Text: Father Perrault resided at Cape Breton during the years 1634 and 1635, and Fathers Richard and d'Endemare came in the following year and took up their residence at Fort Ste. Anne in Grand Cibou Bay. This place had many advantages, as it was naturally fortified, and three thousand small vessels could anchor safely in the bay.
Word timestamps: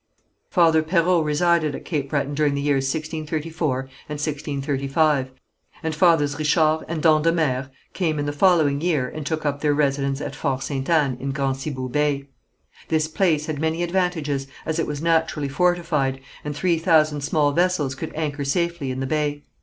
Father 0.49 0.81
Perrault 0.81 1.23
resided 1.25 1.75
at 1.75 1.85
Cape 1.85 2.09
Breton 2.09 2.33
during 2.33 2.55
the 2.55 2.61
years 2.61 2.85
1634 2.85 3.81
and 4.09 4.17
1635, 4.19 5.29
and 5.83 5.93
Fathers 5.93 6.39
Richard 6.39 6.83
and 6.87 7.03
d'Endemare 7.03 7.69
came 7.93 8.17
in 8.17 8.25
the 8.25 8.33
following 8.33 8.81
year 8.81 9.07
and 9.07 9.23
took 9.27 9.45
up 9.45 9.61
their 9.61 9.75
residence 9.75 10.19
at 10.19 10.35
Fort 10.35 10.63
Ste. 10.63 10.89
Anne 10.89 11.17
in 11.19 11.31
Grand 11.33 11.55
Cibou 11.57 11.87
Bay. 11.91 12.25
This 12.87 13.07
place 13.07 13.45
had 13.45 13.59
many 13.59 13.83
advantages, 13.83 14.47
as 14.65 14.79
it 14.79 14.87
was 14.87 15.03
naturally 15.03 15.47
fortified, 15.47 16.19
and 16.43 16.55
three 16.55 16.79
thousand 16.79 17.21
small 17.21 17.51
vessels 17.51 17.93
could 17.93 18.11
anchor 18.15 18.43
safely 18.43 18.89
in 18.89 19.01
the 19.01 19.05
bay. 19.05 19.43